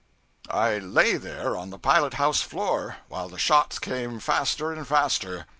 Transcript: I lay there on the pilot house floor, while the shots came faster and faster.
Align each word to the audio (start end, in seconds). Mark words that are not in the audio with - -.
I 0.49 0.79
lay 0.79 1.17
there 1.17 1.55
on 1.55 1.69
the 1.69 1.77
pilot 1.77 2.15
house 2.15 2.41
floor, 2.41 2.97
while 3.07 3.29
the 3.29 3.37
shots 3.37 3.77
came 3.77 4.19
faster 4.19 4.71
and 4.73 4.87
faster. 4.87 5.45